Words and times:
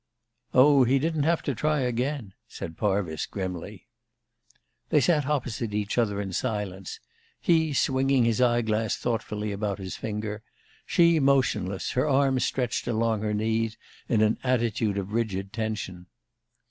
"Oh, 0.55 0.83
he 0.83 0.97
didn't 0.97 1.25
have 1.25 1.43
to 1.43 1.53
try 1.53 1.81
again," 1.81 2.33
said 2.47 2.75
Parvis, 2.75 3.27
grimly. 3.27 3.87
They 4.89 4.99
sat 4.99 5.27
opposite 5.27 5.75
each 5.75 5.95
other 5.95 6.19
in 6.19 6.33
silence, 6.33 6.99
he 7.39 7.71
swinging 7.71 8.25
his 8.25 8.41
eye 8.41 8.63
glass 8.63 8.97
thoughtfully 8.97 9.51
about 9.51 9.77
his 9.77 9.95
finger, 9.97 10.41
she, 10.87 11.19
motionless, 11.19 11.91
her 11.91 12.09
arms 12.09 12.43
stretched 12.45 12.87
along 12.87 13.21
her 13.21 13.35
knees 13.35 13.77
in 14.09 14.23
an 14.23 14.39
attitude 14.43 14.97
of 14.97 15.13
rigid 15.13 15.53
tension. 15.53 16.07